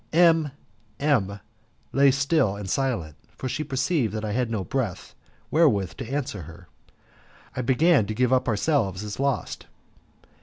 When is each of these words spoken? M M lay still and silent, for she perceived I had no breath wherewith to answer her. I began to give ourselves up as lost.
M 0.13 0.49
M 0.99 1.39
lay 1.93 2.09
still 2.09 2.55
and 2.55 2.67
silent, 2.67 3.17
for 3.37 3.47
she 3.47 3.63
perceived 3.63 4.17
I 4.25 4.31
had 4.31 4.49
no 4.49 4.63
breath 4.63 5.13
wherewith 5.51 5.93
to 5.97 6.11
answer 6.11 6.41
her. 6.41 6.67
I 7.55 7.61
began 7.61 8.07
to 8.07 8.15
give 8.15 8.33
ourselves 8.33 9.03
up 9.03 9.05
as 9.05 9.19
lost. 9.19 9.67